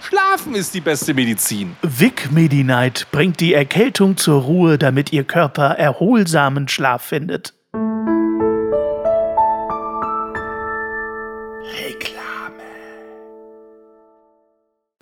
[0.00, 1.76] Schlafen ist die beste Medizin.
[1.82, 7.54] Vic Medi-Night bringt die Erkältung zur Ruhe, damit Ihr Körper erholsamen Schlaf findet.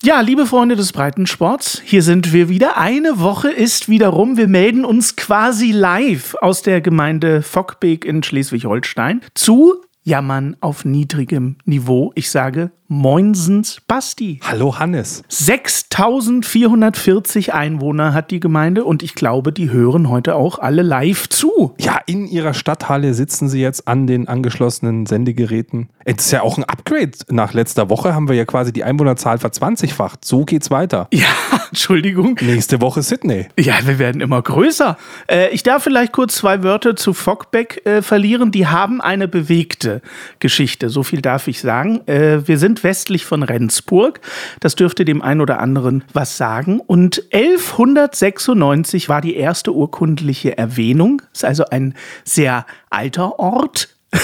[0.06, 2.76] Ja, liebe Freunde des Breitensports, hier sind wir wieder.
[2.76, 4.36] Eine Woche ist wieder rum.
[4.36, 11.56] Wir melden uns quasi live aus der Gemeinde Fockbeek in Schleswig-Holstein zu Jammern auf niedrigem
[11.64, 12.12] Niveau.
[12.14, 14.38] Ich sage Moinsens Basti.
[14.44, 15.24] Hallo Hannes.
[15.28, 21.74] 6440 Einwohner hat die Gemeinde und ich glaube, die hören heute auch alle live zu.
[21.80, 25.88] Ja, in ihrer Stadthalle sitzen sie jetzt an den angeschlossenen Sendegeräten.
[26.04, 27.10] Es ist ja auch ein Upgrade.
[27.28, 30.24] Nach letzter Woche haben wir ja quasi die Einwohnerzahl verzwanzigfacht.
[30.24, 31.08] So geht's weiter.
[31.16, 31.26] Ja,
[31.70, 32.38] Entschuldigung.
[32.42, 33.46] Nächste Woche Sydney.
[33.58, 34.98] Ja, wir werden immer größer.
[35.28, 38.52] Äh, ich darf vielleicht kurz zwei Wörter zu Fockbeck äh, verlieren.
[38.52, 40.02] Die haben eine bewegte
[40.38, 40.90] Geschichte.
[40.90, 42.06] So viel darf ich sagen.
[42.06, 44.20] Äh, wir sind sind westlich von Rendsburg.
[44.60, 46.80] Das dürfte dem einen oder anderen was sagen.
[46.80, 51.22] Und 1196 war die erste urkundliche Erwähnung.
[51.32, 53.88] Ist also ein sehr alter Ort.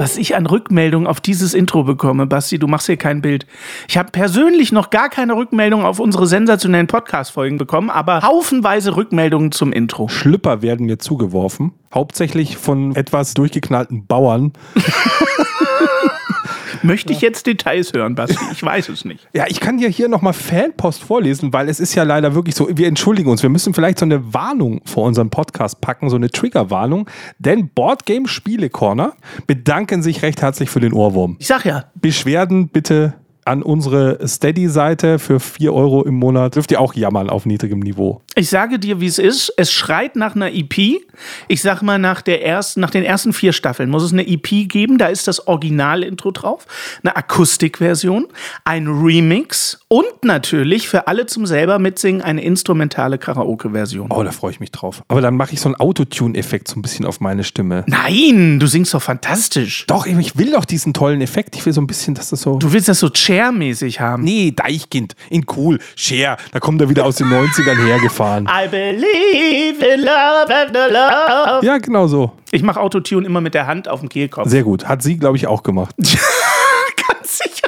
[0.00, 3.44] Was ich an Rückmeldungen auf dieses Intro bekomme, Basti, du machst hier kein Bild.
[3.86, 9.52] Ich habe persönlich noch gar keine Rückmeldung auf unsere sensationellen Podcast-Folgen bekommen, aber haufenweise Rückmeldungen
[9.52, 10.08] zum Intro.
[10.08, 11.72] Schlüpper werden mir zugeworfen.
[11.92, 14.54] Hauptsächlich von etwas durchgeknallten Bauern.
[16.82, 18.36] Möchte ich jetzt Details hören, Basti?
[18.52, 19.28] Ich weiß es nicht.
[19.32, 22.68] Ja, ich kann dir hier nochmal Fanpost vorlesen, weil es ist ja leider wirklich so,
[22.70, 26.30] wir entschuldigen uns, wir müssen vielleicht so eine Warnung vor unseren Podcast packen, so eine
[26.30, 27.08] Triggerwarnung,
[27.38, 29.14] denn Boardgame Spiele Corner
[29.46, 31.36] bedanken sich recht herzlich für den Ohrwurm.
[31.38, 31.84] Ich sag ja.
[31.94, 33.14] Beschwerden bitte
[33.44, 36.56] an unsere Steady-Seite für 4 Euro im Monat.
[36.56, 38.20] Dürft ihr auch jammern auf niedrigem Niveau.
[38.34, 39.52] Ich sage dir, wie es ist.
[39.56, 41.00] Es schreit nach einer EP.
[41.48, 44.68] Ich sag mal, nach, der ersten, nach den ersten vier Staffeln muss es eine EP
[44.68, 44.98] geben.
[44.98, 46.66] Da ist das Original-Intro drauf,
[47.02, 48.28] eine Akustikversion,
[48.64, 54.08] ein Remix und natürlich für alle zum selber mitsingen eine instrumentale Karaoke-Version.
[54.10, 55.02] Oh, da freue ich mich drauf.
[55.08, 57.84] Aber dann mache ich so einen Autotune-Effekt so ein bisschen auf meine Stimme.
[57.86, 59.86] Nein, du singst doch fantastisch.
[59.86, 61.56] Doch, ich will doch diesen tollen Effekt.
[61.56, 62.58] Ich will so ein bisschen, dass das so.
[62.58, 64.24] Du willst das so Cher-mäßig haben.
[64.24, 65.14] Nee, Deichkind.
[65.28, 65.78] In cool.
[65.94, 66.36] Cher.
[66.50, 68.48] Da kommt er wieder aus den 90ern hergefahren.
[68.48, 71.64] I believe in love and love.
[71.64, 72.32] Ja, genau so.
[72.50, 74.48] Ich mache Autotune immer mit der Hand auf dem Kehlkopf.
[74.48, 74.88] Sehr gut.
[74.88, 75.94] Hat sie, glaube ich, auch gemacht.
[75.98, 77.59] Ganz sicher.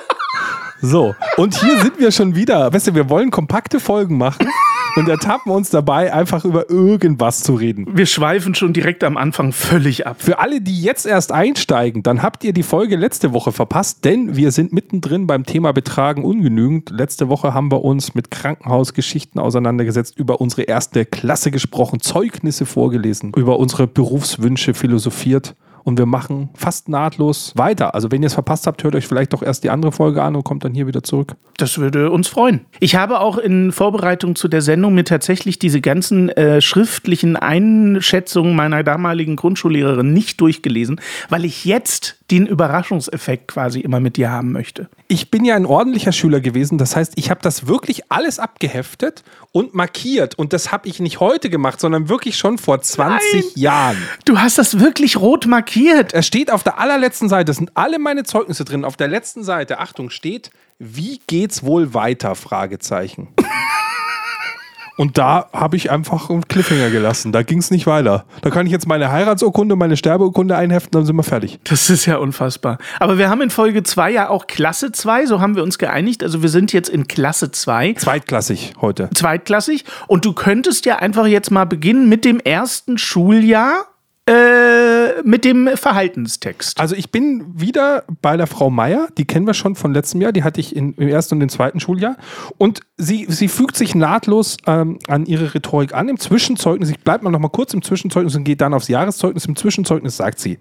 [0.84, 2.72] So, und hier sind wir schon wieder.
[2.72, 4.48] Weißt du, wir wollen kompakte Folgen machen
[4.96, 7.86] und ertappen uns dabei, einfach über irgendwas zu reden.
[7.96, 10.16] Wir schweifen schon direkt am Anfang völlig ab.
[10.18, 14.36] Für alle, die jetzt erst einsteigen, dann habt ihr die Folge letzte Woche verpasst, denn
[14.36, 16.90] wir sind mittendrin beim Thema Betragen ungenügend.
[16.90, 23.32] Letzte Woche haben wir uns mit Krankenhausgeschichten auseinandergesetzt, über unsere erste Klasse gesprochen, Zeugnisse vorgelesen,
[23.36, 27.94] über unsere Berufswünsche philosophiert und wir machen fast nahtlos weiter.
[27.94, 30.36] Also wenn ihr es verpasst habt, hört euch vielleicht doch erst die andere Folge an
[30.36, 31.34] und kommt dann hier wieder zurück.
[31.56, 32.60] Das würde uns freuen.
[32.80, 38.54] Ich habe auch in Vorbereitung zu der Sendung mir tatsächlich diese ganzen äh, schriftlichen Einschätzungen
[38.54, 44.52] meiner damaligen Grundschullehrerin nicht durchgelesen, weil ich jetzt den Überraschungseffekt quasi immer mit dir haben
[44.52, 44.88] möchte.
[45.06, 49.22] Ich bin ja ein ordentlicher Schüler gewesen, das heißt, ich habe das wirklich alles abgeheftet
[49.52, 53.44] und markiert und das habe ich nicht heute gemacht, sondern wirklich schon vor 20 Nein.
[53.54, 54.02] Jahren.
[54.24, 56.14] Du hast das wirklich rot markiert.
[56.14, 58.86] Es steht auf der allerletzten Seite, das sind alle meine Zeugnisse drin.
[58.86, 62.34] Auf der letzten Seite, Achtung, steht, wie geht's wohl weiter?
[62.34, 63.28] Fragezeichen.
[65.02, 67.32] Und da habe ich einfach einen Cliffhanger gelassen.
[67.32, 68.24] Da ging es nicht weiter.
[68.42, 71.58] Da kann ich jetzt meine Heiratsurkunde, meine Sterbeurkunde einheften, dann sind wir fertig.
[71.64, 72.78] Das ist ja unfassbar.
[73.00, 76.22] Aber wir haben in Folge 2 ja auch Klasse 2, so haben wir uns geeinigt.
[76.22, 77.94] Also wir sind jetzt in Klasse 2.
[77.94, 79.10] Zweitklassig heute.
[79.12, 79.84] Zweitklassig.
[80.06, 83.86] Und du könntest ja einfach jetzt mal beginnen mit dem ersten Schuljahr.
[84.28, 86.80] Äh, mit dem Verhaltenstext.
[86.80, 90.32] Also ich bin wieder bei der Frau Meier, die kennen wir schon von letztem Jahr,
[90.32, 92.16] die hatte ich in, im ersten und im zweiten Schuljahr.
[92.58, 96.08] Und sie, sie fügt sich nahtlos ähm, an ihre Rhetorik an.
[96.08, 99.46] Im Zwischenzeugnis, ich bleibe mal noch mal kurz im Zwischenzeugnis und gehe dann aufs Jahreszeugnis.
[99.46, 100.58] Im Zwischenzeugnis sagt sie,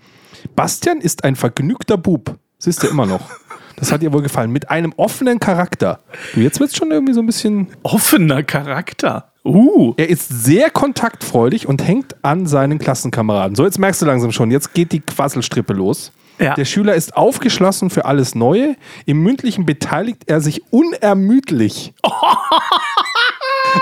[0.55, 2.37] Bastian ist ein vergnügter Bub.
[2.57, 3.29] Siehst du immer noch.
[3.77, 4.51] Das hat ihr wohl gefallen.
[4.51, 5.99] Mit einem offenen Charakter.
[6.33, 9.31] Du, jetzt wird es schon irgendwie so ein bisschen Offener Charakter.
[9.43, 9.93] Uh.
[9.97, 13.55] Er ist sehr kontaktfreudig und hängt an seinen Klassenkameraden.
[13.55, 16.11] So, jetzt merkst du langsam schon, jetzt geht die Quasselstrippe los.
[16.39, 16.55] Ja.
[16.55, 18.75] Der Schüler ist aufgeschlossen für alles Neue.
[19.05, 21.93] Im Mündlichen beteiligt er sich unermüdlich.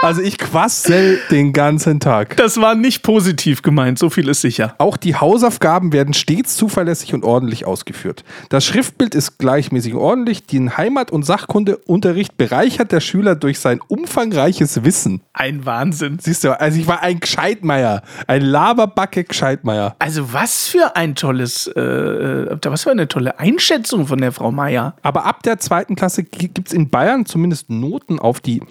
[0.01, 2.37] also ich quassel den ganzen Tag.
[2.37, 4.75] Das war nicht positiv gemeint, so viel ist sicher.
[4.77, 8.23] Auch die Hausaufgaben werden stets zuverlässig und ordentlich ausgeführt.
[8.49, 10.45] Das Schriftbild ist gleichmäßig und ordentlich.
[10.45, 15.21] Den Heimat- und Sachkundeunterricht bereichert der Schüler durch sein umfangreiches Wissen.
[15.33, 16.17] Ein Wahnsinn.
[16.21, 18.03] Siehst du, also ich war ein Gescheitmeier.
[18.27, 19.95] Ein Laberbacke Gescheitmeier.
[19.99, 24.51] Also was für ein tolles, äh, äh, was für eine tolle Einschätzung von der Frau
[24.51, 24.95] Meier.
[25.01, 28.61] Aber ab der zweiten Klasse gibt es in Bayern zumindest Noten auf die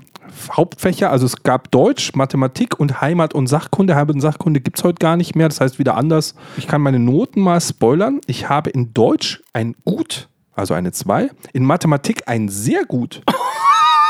[0.52, 1.10] Hauptfächer.
[1.10, 3.94] Also es gab Deutsch, Mathematik und Heimat und Sachkunde.
[3.94, 5.48] Heimat und Sachkunde gibt es heute gar nicht mehr.
[5.48, 6.34] Das heißt wieder anders.
[6.56, 8.20] Ich kann meine Noten mal spoilern.
[8.26, 11.30] Ich habe in Deutsch ein Gut, also eine 2.
[11.52, 13.22] In Mathematik ein sehr gut.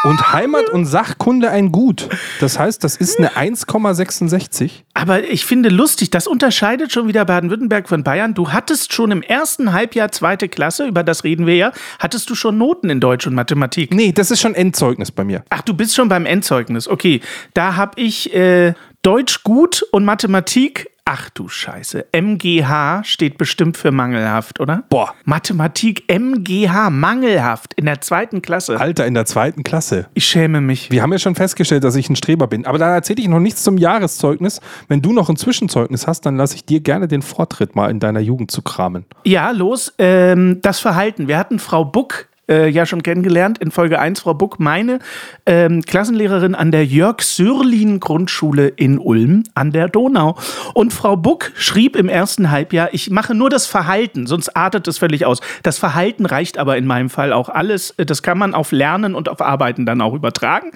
[0.08, 2.08] Und Heimat und Sachkunde ein Gut.
[2.40, 4.70] Das heißt, das ist eine 1,66.
[4.94, 8.32] Aber ich finde lustig, das unterscheidet schon wieder Baden-Württemberg von Bayern.
[8.32, 12.34] Du hattest schon im ersten Halbjahr zweite Klasse, über das reden wir ja, hattest du
[12.34, 13.92] schon Noten in Deutsch und Mathematik.
[13.92, 15.44] Nee, das ist schon Endzeugnis bei mir.
[15.50, 16.88] Ach, du bist schon beim Endzeugnis.
[16.88, 17.20] Okay,
[17.52, 18.72] da habe ich äh,
[19.02, 20.90] Deutsch gut und Mathematik.
[21.10, 22.08] Ach du Scheiße.
[22.12, 24.84] MGH steht bestimmt für mangelhaft, oder?
[24.90, 25.14] Boah.
[25.24, 28.78] Mathematik MGH, mangelhaft in der zweiten Klasse.
[28.78, 30.08] Alter, in der zweiten Klasse.
[30.12, 30.90] Ich schäme mich.
[30.90, 32.66] Wir haben ja schon festgestellt, dass ich ein Streber bin.
[32.66, 34.60] Aber da erzähle ich noch nichts zum Jahreszeugnis.
[34.88, 38.00] Wenn du noch ein Zwischenzeugnis hast, dann lasse ich dir gerne den Vortritt mal in
[38.00, 39.06] deiner Jugend zu kramen.
[39.24, 39.94] Ja, los.
[39.96, 41.26] Ähm, das Verhalten.
[41.26, 44.98] Wir hatten Frau Buck äh, ja schon kennengelernt in Folge 1, Frau Buck, meine
[45.46, 50.36] ähm, Klassenlehrerin an der Jörg-Sürlin-Grundschule in Ulm an der Donau.
[50.74, 54.98] Und Frau Buck schrieb im ersten Halbjahr, ich mache nur das Verhalten, sonst artet es
[54.98, 55.40] völlig aus.
[55.62, 57.94] Das Verhalten reicht aber in meinem Fall auch alles.
[57.96, 60.72] Das kann man auf Lernen und auf Arbeiten dann auch übertragen.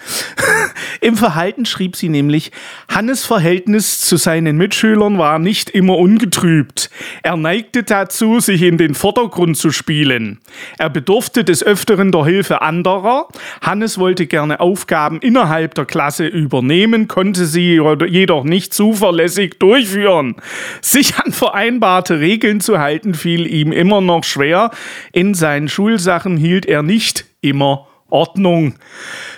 [1.00, 2.52] Im Verhalten schrieb sie nämlich,
[2.88, 6.90] Hannes Verhältnis zu seinen Mitschülern war nicht immer ungetrübt.
[7.22, 10.38] Er neigte dazu, sich in den Vordergrund zu spielen.
[10.78, 13.28] Er bedurfte des Öfteren der Hilfe anderer.
[13.60, 20.36] Hannes wollte gerne Aufgaben innerhalb der Klasse übernehmen, konnte sie jedoch nicht zuverlässig durchführen.
[20.80, 24.70] Sich an vereinbarte Regeln zu halten, fiel ihm immer noch schwer.
[25.12, 28.74] In seinen Schulsachen hielt er nicht immer Ordnung.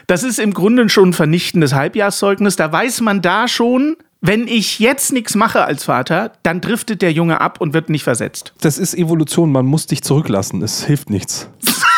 [0.07, 2.57] Das ist im Grunde schon ein vernichtendes Halbjahrszeugnis.
[2.57, 7.13] Da weiß man da schon, wenn ich jetzt nichts mache als Vater, dann driftet der
[7.13, 8.55] Junge ab und wird nicht versetzt.
[8.61, 10.63] Das ist Evolution, man muss dich zurücklassen.
[10.63, 11.49] Es hilft nichts.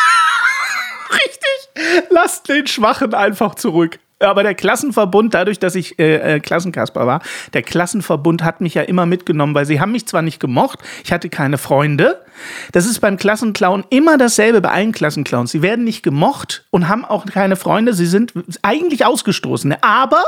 [2.09, 3.99] Lasst den Schwachen einfach zurück.
[4.19, 7.21] Aber der Klassenverbund, dadurch, dass ich äh, äh, Klassenkasper war,
[7.53, 11.11] der Klassenverbund hat mich ja immer mitgenommen, weil sie haben mich zwar nicht gemocht, ich
[11.11, 12.23] hatte keine Freunde.
[12.71, 15.51] Das ist beim Klassenclown immer dasselbe bei allen Klassenclowns.
[15.51, 17.93] Sie werden nicht gemocht und haben auch keine Freunde.
[17.93, 20.23] Sie sind eigentlich Ausgestoßene, aber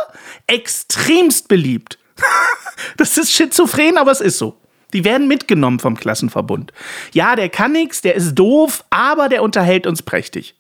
[0.46, 1.98] extremst beliebt.
[2.98, 4.58] das ist schizophren, aber es ist so.
[4.94, 6.74] Die werden mitgenommen vom Klassenverbund.
[7.14, 10.56] Ja, der kann nichts, der ist doof, aber der unterhält uns prächtig.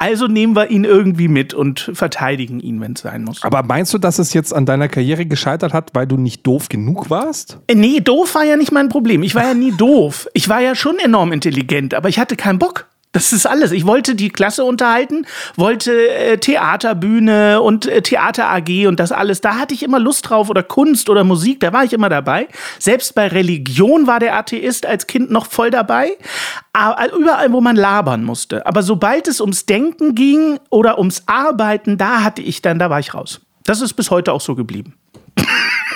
[0.00, 3.42] Also nehmen wir ihn irgendwie mit und verteidigen ihn, wenn es sein muss.
[3.42, 6.68] Aber meinst du, dass es jetzt an deiner Karriere gescheitert hat, weil du nicht doof
[6.68, 7.58] genug warst?
[7.66, 9.24] Äh, Nee, doof war ja nicht mein Problem.
[9.24, 10.28] Ich war ja nie doof.
[10.34, 12.86] Ich war ja schon enorm intelligent, aber ich hatte keinen Bock.
[13.18, 13.72] Das ist alles.
[13.72, 19.40] Ich wollte die Klasse unterhalten, wollte äh, Theaterbühne und äh, Theater AG und das alles.
[19.40, 22.46] Da hatte ich immer Lust drauf oder Kunst oder Musik, da war ich immer dabei.
[22.78, 26.12] Selbst bei Religion war der Atheist als Kind noch voll dabei.
[26.72, 28.64] Aber überall, wo man labern musste.
[28.66, 33.00] Aber sobald es ums Denken ging oder ums Arbeiten, da hatte ich dann, da war
[33.00, 33.40] ich raus.
[33.64, 34.94] Das ist bis heute auch so geblieben.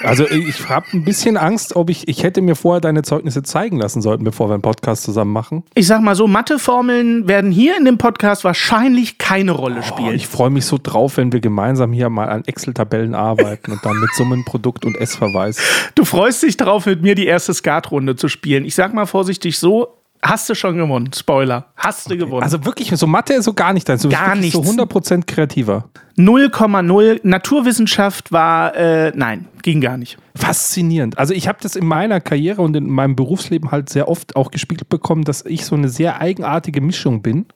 [0.04, 3.78] Also ich habe ein bisschen Angst, ob ich, ich hätte mir vorher deine Zeugnisse zeigen
[3.78, 5.62] lassen sollten, bevor wir einen Podcast zusammen machen.
[5.74, 10.14] Ich sag mal so, Matheformeln werden hier in dem Podcast wahrscheinlich keine Rolle Oh, spielen.
[10.14, 13.98] ich freue mich so drauf, wenn wir gemeinsam hier mal an Excel-Tabellen arbeiten und dann
[14.00, 15.58] mit Summen, Produkt und S-Verweis.
[15.94, 18.64] Du freust dich darauf, mit mir die erste Skatrunde zu spielen.
[18.64, 19.88] Ich sag mal vorsichtig so,
[20.22, 21.10] hast du schon gewonnen.
[21.14, 21.66] Spoiler.
[21.76, 22.42] Hast du gewonnen.
[22.42, 23.98] Also wirklich, so Mathe ist so gar nicht dein.
[23.98, 24.76] Du bist Gar wirklich so nichts.
[24.78, 25.84] 100% kreativer.
[26.16, 27.20] 0,0.
[27.22, 30.18] Naturwissenschaft war, äh, nein, ging gar nicht.
[30.34, 31.18] Faszinierend.
[31.18, 34.50] Also ich habe das in meiner Karriere und in meinem Berufsleben halt sehr oft auch
[34.50, 37.46] gespiegelt bekommen, dass ich so eine sehr eigenartige Mischung bin,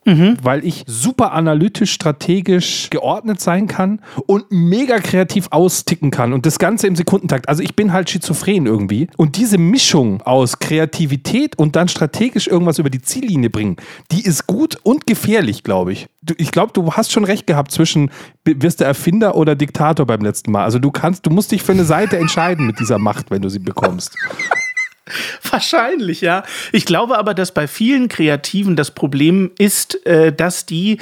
[0.43, 6.59] weil ich super analytisch, strategisch geordnet sein kann und mega kreativ austicken kann und das
[6.59, 7.49] Ganze im Sekundentakt.
[7.49, 9.09] Also ich bin halt schizophren irgendwie.
[9.17, 13.77] Und diese Mischung aus Kreativität und dann strategisch irgendwas über die Ziellinie bringen,
[14.13, 16.09] die ist gut und gefährlich, glaube ich.
[16.39, 18.11] Ich glaube, du hast schon recht gehabt zwischen
[18.45, 20.65] wirst du Erfinder oder Diktator beim letzten Mal.
[20.65, 23.49] Also du kannst, du musst dich für eine Seite entscheiden mit dieser Macht, wenn du
[23.49, 24.17] sie bekommst.
[25.51, 26.43] Wahrscheinlich, ja.
[26.73, 30.99] Ich glaube aber, dass bei vielen Kreativen das Problem ist, äh, dass die,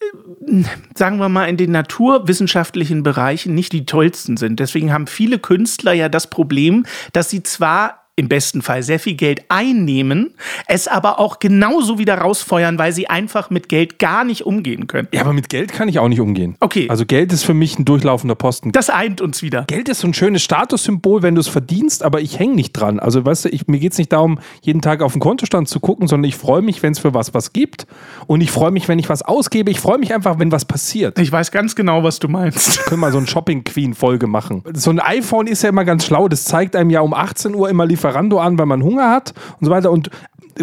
[0.00, 4.58] äh, sagen wir mal, in den naturwissenschaftlichen Bereichen nicht die tollsten sind.
[4.58, 9.14] Deswegen haben viele Künstler ja das Problem, dass sie zwar im besten Fall sehr viel
[9.14, 10.34] Geld einnehmen,
[10.66, 15.06] es aber auch genauso wieder rausfeuern, weil sie einfach mit Geld gar nicht umgehen können.
[15.12, 16.56] Ja, aber mit Geld kann ich auch nicht umgehen.
[16.58, 16.88] Okay.
[16.90, 18.72] Also Geld ist für mich ein durchlaufender Posten.
[18.72, 19.64] Das eint uns wieder.
[19.68, 22.98] Geld ist so ein schönes Statussymbol, wenn du es verdienst, aber ich hänge nicht dran.
[22.98, 25.78] Also weißt du, ich, mir geht es nicht darum, jeden Tag auf den Kontostand zu
[25.78, 27.86] gucken, sondern ich freue mich, wenn es für was was gibt.
[28.26, 29.70] Und ich freue mich, wenn ich was ausgebe.
[29.70, 31.20] Ich freue mich einfach, wenn was passiert.
[31.20, 32.84] Ich weiß ganz genau, was du meinst.
[32.86, 34.64] können wir so ein Shopping Queen Folge machen.
[34.74, 36.26] So ein iPhone ist ja immer ganz schlau.
[36.26, 39.66] Das zeigt einem ja um 18 Uhr immer Lieferando an, weil man Hunger hat und
[39.66, 40.10] so weiter und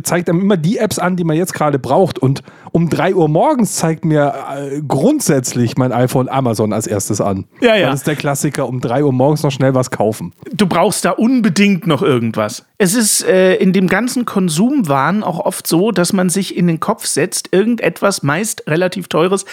[0.03, 2.19] zeigt einem immer die Apps an, die man jetzt gerade braucht.
[2.19, 7.45] Und um 3 Uhr morgens zeigt mir äh, grundsätzlich mein iPhone Amazon als erstes an.
[7.61, 7.87] Ja, ja.
[7.87, 10.33] Das ist der Klassiker, um 3 Uhr morgens noch schnell was kaufen.
[10.51, 12.65] du brauchst da unbedingt noch irgendwas.
[12.77, 16.79] Es ist äh, in dem ganzen Konsumwahn auch oft so, dass man sich in den
[16.81, 19.45] Kopf setzt, irgendetwas meist relativ teures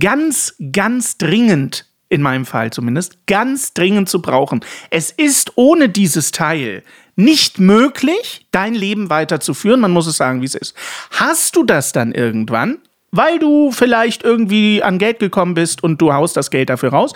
[0.00, 4.64] ganz, ganz dringend, in meinem Fall zumindest, ganz dringend zu brauchen.
[4.90, 6.82] Es ist ohne dieses Teil
[7.16, 9.80] nicht möglich, dein Leben weiterzuführen.
[9.80, 10.74] Man muss es sagen, wie es ist.
[11.10, 12.78] Hast du das dann irgendwann,
[13.10, 17.12] weil du vielleicht irgendwie an Geld gekommen bist und du haust das Geld dafür raus,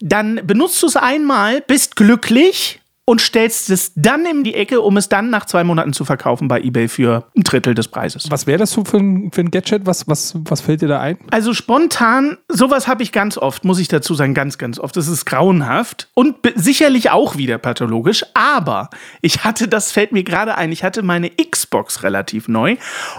[0.00, 4.96] dann benutzt du es einmal, bist glücklich und stellst es dann in die Ecke, um
[4.96, 8.30] es dann nach zwei Monaten zu verkaufen bei eBay für ein Drittel des Preises.
[8.30, 9.84] Was wäre das so für ein, für ein Gadget?
[9.84, 11.18] Was, was, was fällt dir da ein?
[11.30, 14.96] Also spontan, sowas habe ich ganz oft, muss ich dazu sagen, ganz, ganz oft.
[14.96, 18.24] Das ist grauenhaft und sicherlich auch wieder pathologisch.
[18.34, 18.90] Aber
[19.22, 22.76] ich hatte, das fällt mir gerade ein, ich hatte meine Xbox relativ neu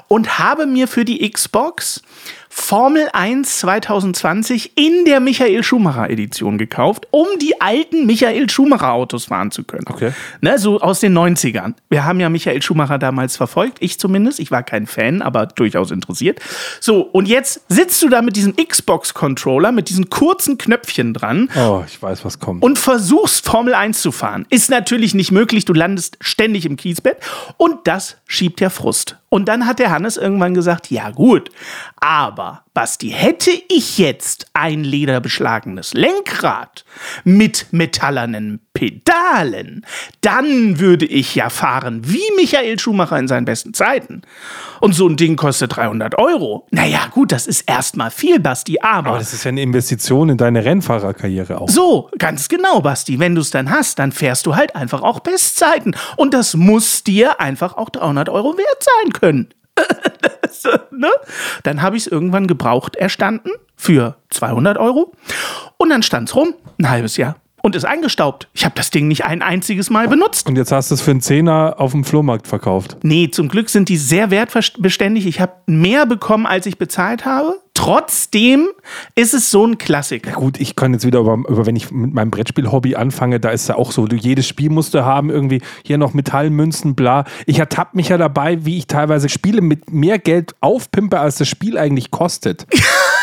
[0.08, 2.02] und habe mir für die Xbox
[2.54, 9.26] Formel 1 2020 in der Michael Schumacher Edition gekauft, um die alten Michael Schumacher Autos
[9.26, 9.86] fahren zu können.
[9.88, 10.12] Okay.
[10.42, 11.76] Ne, so aus den 90ern.
[11.90, 14.40] Wir haben ja Michael Schumacher damals verfolgt, ich zumindest.
[14.42, 16.42] Ich war kein Fan, aber durchaus interessiert.
[16.82, 21.84] So, und jetzt sitzt du da mit diesem Xbox-Controller, mit diesen kurzen Knöpfchen dran Oh,
[21.88, 22.64] ich weiß, was kommt.
[22.64, 24.46] und versuchst Formel 1 zu fahren.
[24.50, 27.18] Ist natürlich nicht möglich, du landest ständig im Kiesbett
[27.56, 29.18] und das schiebt ja Frust.
[29.34, 31.52] Und dann hat der Hannes irgendwann gesagt, ja gut,
[31.96, 36.86] aber Basti, hätte ich jetzt ein lederbeschlagenes Lenkrad
[37.26, 39.86] mit metallernen Pedalen,
[40.22, 44.22] dann würde ich ja fahren wie Michael Schumacher in seinen besten Zeiten.
[44.80, 46.66] Und so ein Ding kostet 300 Euro.
[46.72, 50.64] Naja gut, das ist erstmal viel, Basti, aber das ist ja eine Investition in deine
[50.64, 51.68] Rennfahrerkarriere auch.
[51.68, 53.20] so, ganz genau, Basti.
[53.20, 55.94] Wenn du es dann hast, dann fährst du halt einfach auch Bestzeiten.
[56.16, 59.54] Und das muss dir einfach auch 300 Euro wert sein können.
[60.92, 61.10] Ne?
[61.64, 65.14] Dann habe ich es irgendwann gebraucht erstanden für 200 Euro.
[65.78, 67.38] Und dann stand es rum, ein halbes Jahr.
[67.62, 68.48] Und ist eingestaubt.
[68.54, 70.48] Ich habe das Ding nicht ein einziges Mal benutzt.
[70.48, 72.98] Und jetzt hast du es für einen Zehner auf dem Flohmarkt verkauft.
[73.04, 75.26] Nee, zum Glück sind die sehr wertbeständig.
[75.28, 77.56] Ich habe mehr bekommen, als ich bezahlt habe.
[77.74, 78.68] Trotzdem
[79.16, 80.32] ist es so ein Klassiker.
[80.32, 83.70] Gut, ich kann jetzt wieder über, über wenn ich mit meinem Brettspiel-Hobby anfange, da ist
[83.70, 87.24] ja auch so, du, jedes Spiel musst du haben, irgendwie hier noch Metallmünzen, bla.
[87.46, 91.48] Ich ertappe mich ja dabei, wie ich teilweise Spiele mit mehr Geld aufpimpe, als das
[91.48, 92.68] Spiel eigentlich kostet.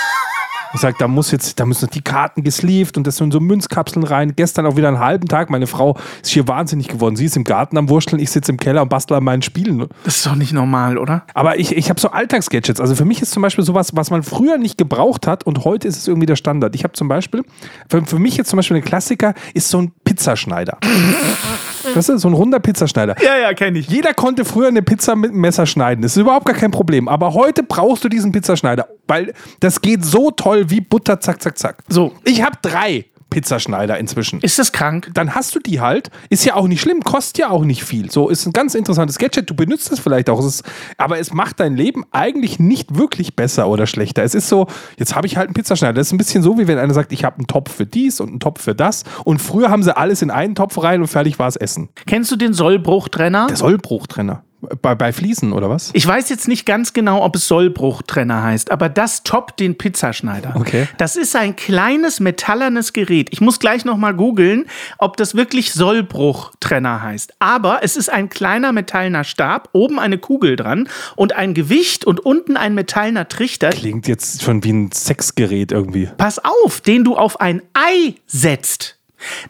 [0.74, 3.40] Ich sage, da muss jetzt, da müssen noch die Karten gesleeved und das sind so
[3.40, 4.34] Münzkapseln rein.
[4.36, 5.48] Gestern auch wieder einen halben Tag.
[5.48, 7.16] Meine Frau ist hier wahnsinnig geworden.
[7.16, 9.86] Sie ist im Garten am Wurschteln, ich sitze im Keller und bastle an meinen Spielen.
[10.04, 11.22] Das ist doch nicht normal, oder?
[11.32, 12.80] Aber ich, ich habe so Alltagsgadgets.
[12.80, 15.88] Also für mich ist zum Beispiel sowas, was man früher nicht gebraucht hat und heute
[15.88, 16.74] ist es irgendwie der Standard.
[16.74, 17.44] Ich habe zum Beispiel,
[17.88, 20.78] für, für mich jetzt zum Beispiel ein Klassiker ist so ein Pizzaschneider.
[21.94, 23.16] Weißt du, so ein runder Pizzaschneider.
[23.22, 23.88] Ja, ja, kenne ich.
[23.88, 26.02] Jeder konnte früher eine Pizza mit einem Messer schneiden.
[26.02, 27.08] Das ist überhaupt gar kein Problem.
[27.08, 31.58] Aber heute brauchst du diesen Pizzaschneider, weil das geht so toll wie Butter, zack, zack,
[31.58, 31.84] zack.
[31.88, 32.12] So.
[32.24, 34.40] Ich habe drei Pizzaschneider inzwischen.
[34.40, 35.10] Ist das krank?
[35.14, 36.10] Dann hast du die halt.
[36.30, 38.10] Ist ja auch nicht schlimm, kostet ja auch nicht viel.
[38.10, 39.50] So ist ein ganz interessantes Gadget.
[39.50, 40.38] Du benutzt es vielleicht auch.
[40.40, 40.64] Es ist,
[40.96, 44.22] aber es macht dein Leben eigentlich nicht wirklich besser oder schlechter.
[44.22, 45.94] Es ist so, jetzt habe ich halt einen Pizzaschneider.
[45.94, 48.20] Das ist ein bisschen so, wie wenn einer sagt, ich habe einen Topf für dies
[48.20, 49.04] und einen Topf für das.
[49.24, 51.90] Und früher haben sie alles in einen Topf rein und fertig war es Essen.
[52.06, 53.48] Kennst du den Sollbruchtrenner?
[53.48, 54.42] Der Sollbruchtrenner.
[54.82, 55.90] Bei, bei Fliesen oder was?
[55.92, 60.54] Ich weiß jetzt nicht ganz genau, ob es Sollbruchtrenner heißt, aber das toppt den Pizzaschneider.
[60.56, 60.88] Okay.
[60.96, 63.28] Das ist ein kleines metallernes Gerät.
[63.30, 64.66] Ich muss gleich noch mal googeln,
[64.98, 67.34] ob das wirklich Sollbruchtrenner heißt.
[67.38, 72.18] Aber es ist ein kleiner metallener Stab, oben eine Kugel dran und ein Gewicht und
[72.18, 73.70] unten ein metallener Trichter.
[73.70, 76.08] Klingt jetzt schon wie ein Sexgerät irgendwie.
[76.18, 78.98] Pass auf, den du auf ein Ei setzt.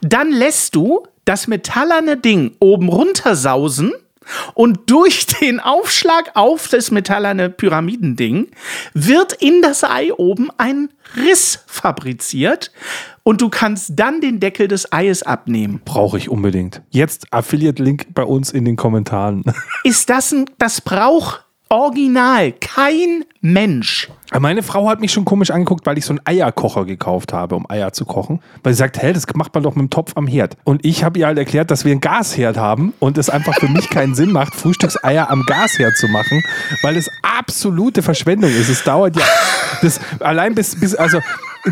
[0.03, 3.93] Dann lässt du das metallerne Ding oben runtersausen
[4.55, 8.49] und durch den Aufschlag auf das metallerne Pyramidending
[8.95, 12.71] wird in das Ei oben ein Riss fabriziert
[13.23, 15.81] und du kannst dann den Deckel des Eies abnehmen.
[15.85, 16.83] Brauche ich unbedingt.
[16.91, 19.45] Jetzt Affiliate-Link bei uns in den Kommentaren.
[19.85, 24.09] Ist das ein, das braucht original kein Mensch.
[24.39, 27.71] Meine Frau hat mich schon komisch angeguckt, weil ich so einen Eierkocher gekauft habe, um
[27.71, 28.41] Eier zu kochen.
[28.63, 30.57] Weil sie sagt, hä, das macht man doch mit dem Topf am Herd.
[30.65, 33.69] Und ich habe ihr halt erklärt, dass wir einen Gasherd haben und es einfach für
[33.69, 36.45] mich keinen Sinn macht, Frühstückseier am Gasherd zu machen,
[36.83, 38.69] weil es absolute Verschwendung ist.
[38.69, 39.25] Es dauert ja
[39.83, 41.21] das allein bis, bis also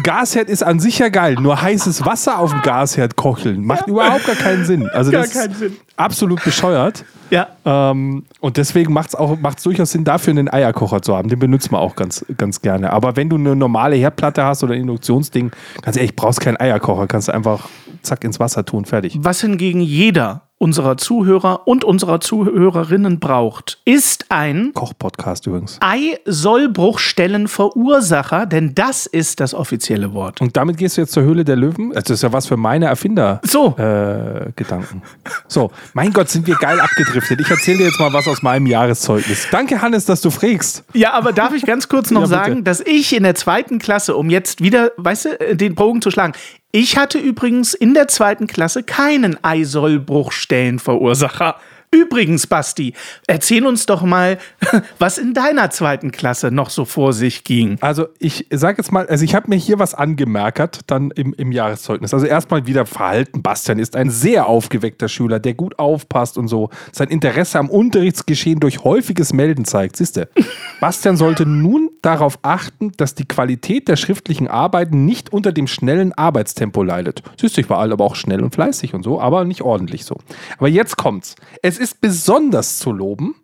[0.02, 4.26] Gasherd ist an sich ja geil, nur heißes Wasser auf dem Gasherd kocheln macht überhaupt
[4.26, 4.88] gar keinen Sinn.
[4.88, 5.76] Also Gar das keinen ist Sinn.
[5.96, 7.04] absolut bescheuert.
[7.30, 7.48] Ja.
[7.64, 11.28] Ähm, und deswegen macht es auch macht's durchaus Sinn, dafür einen Eierkocher zu haben.
[11.28, 12.92] Den benutzt man auch ganz, ganz gerne.
[12.92, 15.50] Aber wenn du eine normale Herdplatte hast oder ein Induktionsding,
[15.82, 17.06] ganz ehrlich, brauchst keinen Eierkocher.
[17.08, 17.68] Kannst du einfach
[18.06, 19.16] zack ins Wasser tun, fertig.
[19.20, 25.76] Was hingegen jeder unserer Zuhörer und unserer Zuhörerinnen braucht, ist ein Kochpodcast übrigens.
[25.80, 30.40] Ei-Sollbruchstellenverursacher, denn das ist das offizielle Wort.
[30.40, 31.92] Und damit gehst du jetzt zur Höhle der Löwen?
[31.92, 33.42] Das ist ja was für meine Erfinder.
[33.44, 33.76] So.
[33.76, 35.02] Äh, Gedanken.
[35.46, 37.38] So, mein Gott, sind wir geil abgedriftet.
[37.40, 39.48] Ich erzähle dir jetzt mal was aus meinem Jahreszeugnis.
[39.50, 40.84] Danke, Hannes, dass du fragst.
[40.94, 44.16] Ja, aber darf ich ganz kurz noch Ja, sagen, dass ich in der zweiten Klasse,
[44.16, 46.32] um jetzt wieder, weißt du, den Bogen zu schlagen,
[46.78, 51.56] ich hatte übrigens in der zweiten Klasse keinen Eisollbruchstellenverursacher.
[51.90, 52.94] Übrigens, Basti,
[53.26, 54.38] erzähl uns doch mal,
[54.98, 57.78] was in deiner zweiten Klasse noch so vor sich ging.
[57.80, 61.52] Also ich sage jetzt mal, also ich habe mir hier was angemerkt, dann im, im
[61.52, 62.12] Jahreszeugnis.
[62.12, 63.42] Also erstmal wieder Verhalten.
[63.42, 66.70] Bastian ist ein sehr aufgeweckter Schüler, der gut aufpasst und so.
[66.92, 69.96] Sein Interesse am Unterrichtsgeschehen durch häufiges Melden zeigt.
[69.96, 70.28] Siehst du?
[70.80, 76.12] Bastian sollte nun darauf achten, dass die Qualität der schriftlichen Arbeiten nicht unter dem schnellen
[76.12, 77.22] Arbeitstempo leidet.
[77.40, 80.18] Siehst du, ich war aber auch schnell und fleißig und so, aber nicht ordentlich so.
[80.58, 81.36] Aber jetzt kommt's.
[81.62, 83.34] Es ist besonders zu loben,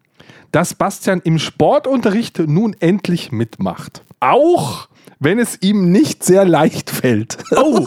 [0.53, 4.03] dass Bastian im Sportunterricht nun endlich mitmacht.
[4.21, 7.39] Auch wenn es ihm nicht sehr leicht fällt.
[7.53, 7.87] Oh,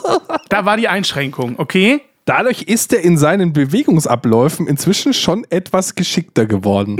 [0.50, 2.02] da war die Einschränkung, okay?
[2.26, 7.00] Dadurch ist er in seinen Bewegungsabläufen inzwischen schon etwas geschickter geworden.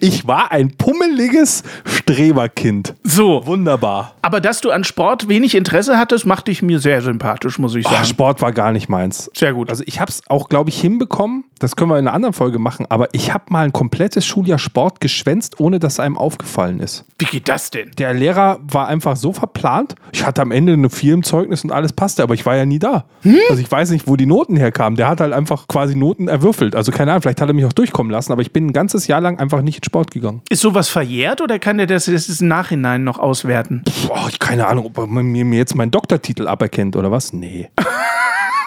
[0.00, 2.94] Ich war ein pummeliges Streberkind.
[3.04, 4.14] So, Wunderbar.
[4.22, 7.86] aber dass du an Sport wenig Interesse hattest, macht dich mir sehr sympathisch, muss ich
[7.86, 8.04] sagen.
[8.06, 9.30] Sport war gar nicht meins.
[9.36, 9.68] Sehr gut.
[9.68, 11.44] Also ich habe es auch, glaube ich, hinbekommen.
[11.58, 12.86] Das können wir in einer anderen Folge machen.
[12.88, 17.04] Aber ich habe mal ein komplettes Schuljahr Sport geschwänzt, ohne dass einem aufgefallen ist.
[17.18, 17.90] Wie geht das denn?
[17.98, 19.94] Der Lehrer war einfach so verplant.
[20.12, 22.64] Ich hatte am Ende eine 4 im Zeugnis und alles passte, aber ich war ja
[22.64, 23.04] nie da.
[23.50, 24.96] Also ich weiß nicht, wo die Noten herkamen.
[24.96, 26.76] Der hat halt einfach quasi Noten erwürfelt.
[26.76, 29.08] Also keine Ahnung, vielleicht hat er mich auch durchkommen lassen, aber ich bin ein ganzes
[29.08, 30.42] Jahr lang einfach nicht in Sport gegangen.
[30.48, 33.82] Ist sowas verjährt oder kann der das, das im Nachhinein noch auswerten?
[34.06, 37.32] Boah, ich keine Ahnung, ob er mir, mir jetzt meinen Doktortitel aberkennt oder was?
[37.32, 37.68] Nee.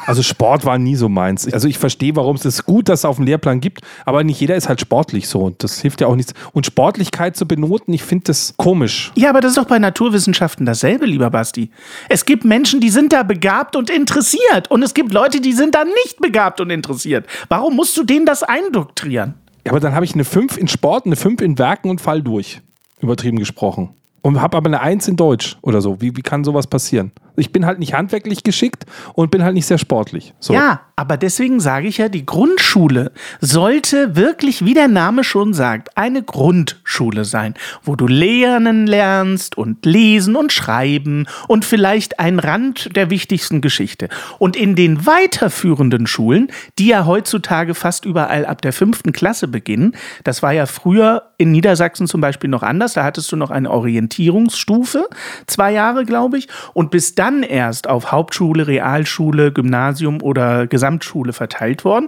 [0.06, 1.52] Also Sport war nie so meins.
[1.52, 4.40] Also ich verstehe, warum es ist gut, dass es auf dem Lehrplan gibt, aber nicht
[4.40, 6.34] jeder ist halt sportlich so und das hilft ja auch nichts.
[6.54, 9.12] Und Sportlichkeit zu benoten, ich finde das komisch.
[9.16, 11.72] Ja, aber das ist doch bei Naturwissenschaften dasselbe, lieber Basti.
[12.10, 15.76] Es gibt Menschen, die sind da begabt und interessiert und es gibt Leute, die sind
[15.76, 17.26] da nicht begabt und interessiert.
[17.50, 19.34] Warum musst du denen das eindoktrieren?
[19.66, 22.22] Ja, aber dann habe ich eine 5 in Sport, eine 5 in Werken und fall
[22.22, 22.62] durch.
[23.02, 23.90] Übertrieben gesprochen.
[24.22, 26.02] Und habe aber eine 1 in Deutsch oder so.
[26.02, 27.12] Wie, wie kann sowas passieren?
[27.38, 30.34] Ich bin halt nicht handwerklich geschickt und bin halt nicht sehr sportlich.
[30.40, 30.54] So.
[30.54, 35.98] Ja, aber deswegen sage ich ja, die Grundschule sollte wirklich, wie der Name schon sagt,
[35.98, 42.96] eine Grundschule sein, wo du lernen lernst und lesen und schreiben und vielleicht ein Rand
[42.96, 44.08] der wichtigsten Geschichte.
[44.40, 46.48] Und in den weiterführenden Schulen,
[46.80, 51.52] die ja heutzutage fast überall ab der fünften Klasse beginnen, das war ja früher in
[51.52, 55.10] Niedersachsen zum Beispiel noch anders, da hattest du noch eine Orientierungsstufe,
[55.48, 61.84] zwei Jahre, glaube ich, und bis dann erst auf Hauptschule, Realschule, Gymnasium oder Gesamtschule verteilt
[61.84, 62.08] worden.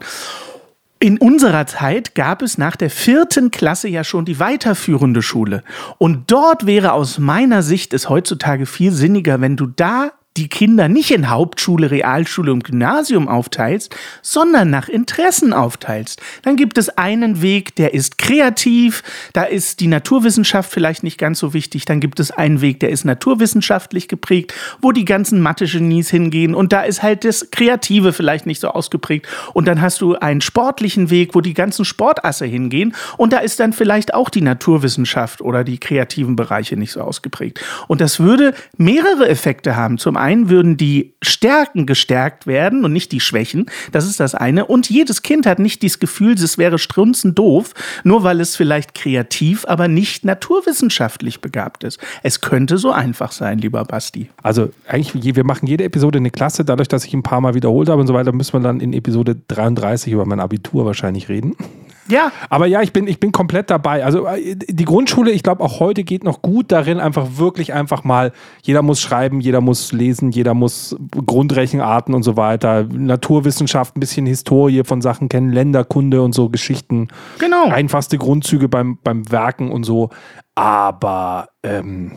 [1.00, 5.64] In unserer Zeit gab es nach der vierten Klasse ja schon die weiterführende Schule.
[5.98, 10.88] Und dort wäre aus meiner Sicht es heutzutage viel sinniger, wenn du da die Kinder
[10.88, 16.22] nicht in Hauptschule, Realschule und Gymnasium aufteilst, sondern nach Interessen aufteilst.
[16.44, 21.40] Dann gibt es einen Weg, der ist kreativ, da ist die Naturwissenschaft vielleicht nicht ganz
[21.40, 26.10] so wichtig, dann gibt es einen Weg, der ist naturwissenschaftlich geprägt, wo die ganzen Mathe-Genies
[26.10, 30.16] hingehen und da ist halt das Kreative vielleicht nicht so ausgeprägt und dann hast du
[30.16, 34.42] einen sportlichen Weg, wo die ganzen Sportasse hingehen und da ist dann vielleicht auch die
[34.42, 37.60] Naturwissenschaft oder die kreativen Bereiche nicht so ausgeprägt.
[37.88, 39.98] Und das würde mehrere Effekte haben.
[39.98, 43.68] Zum einen würden die Stärken gestärkt werden und nicht die Schwächen.
[43.92, 44.66] Das ist das eine.
[44.66, 48.94] Und jedes Kind hat nicht das Gefühl, es wäre strunzend doof, nur weil es vielleicht
[48.94, 52.00] kreativ, aber nicht naturwissenschaftlich begabt ist.
[52.24, 54.30] Es könnte so einfach sein, lieber Basti.
[54.44, 56.66] Also eigentlich, wir machen jede Episode eine Klasse.
[56.66, 58.94] Dadurch, dass ich ein paar Mal wiederholt habe und so weiter, müssen wir dann in
[58.94, 61.56] Episode 33 über mein Abitur wahrscheinlich reden.
[62.10, 62.32] Ja.
[62.50, 64.04] Aber ja, ich bin, ich bin komplett dabei.
[64.04, 68.04] Also äh, die Grundschule, ich glaube, auch heute geht noch gut darin, einfach wirklich einfach
[68.04, 74.00] mal, jeder muss schreiben, jeder muss lesen, jeder muss Grundrechenarten und so weiter, Naturwissenschaft, ein
[74.00, 77.10] bisschen Historie von Sachen kennen, Länderkunde und so Geschichten.
[77.40, 77.66] Genau.
[77.68, 80.10] Einfachste Grundzüge beim, beim Werken und so.
[80.56, 82.12] Aber ähm,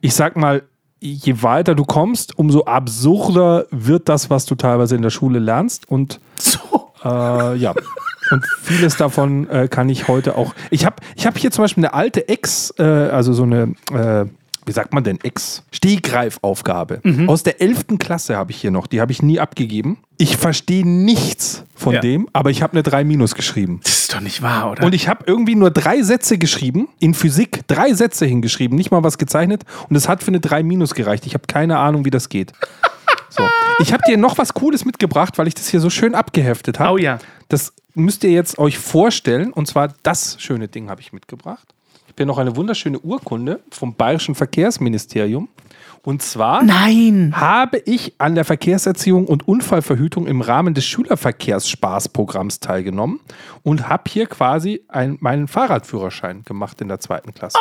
[0.00, 0.62] ich sag mal,
[1.00, 5.88] je weiter du kommst, umso absurder wird das, was du teilweise in der Schule lernst.
[5.88, 6.58] Und So.
[7.04, 7.74] äh, ja.
[8.32, 10.54] Und vieles davon äh, kann ich heute auch.
[10.70, 14.24] Ich habe ich hab hier zum Beispiel eine alte Ex, äh, also so eine, äh,
[14.64, 17.00] wie sagt man denn, Ex-Stehgreifaufgabe.
[17.26, 17.98] Aus der 11.
[17.98, 18.86] Klasse habe ich hier noch.
[18.86, 19.98] Die habe ich nie abgegeben.
[20.18, 22.00] Ich verstehe nichts von Ja.
[22.00, 23.80] dem, aber ich habe eine 3 minus geschrieben.
[23.82, 24.84] Das ist doch nicht wahr, oder?
[24.84, 29.02] Und ich habe irgendwie nur drei Sätze geschrieben, in Physik drei Sätze hingeschrieben, nicht mal
[29.02, 29.64] was gezeichnet.
[29.88, 31.26] Und es hat für eine 3 minus gereicht.
[31.26, 32.52] Ich habe keine Ahnung, wie das geht.
[33.36, 33.48] So.
[33.78, 36.92] Ich habe dir noch was Cooles mitgebracht, weil ich das hier so schön abgeheftet habe.
[36.92, 37.18] Oh ja.
[37.48, 39.52] Das müsst ihr jetzt euch vorstellen.
[39.52, 41.66] Und zwar das schöne Ding habe ich mitgebracht.
[41.94, 45.48] Ich habe hier noch eine wunderschöne Urkunde vom Bayerischen Verkehrsministerium.
[46.04, 47.32] Und zwar Nein.
[47.36, 53.20] habe ich an der Verkehrserziehung und Unfallverhütung im Rahmen des Schülerverkehrsspaßprogramms teilgenommen
[53.62, 57.56] und habe hier quasi ein, meinen Fahrradführerschein gemacht in der zweiten Klasse.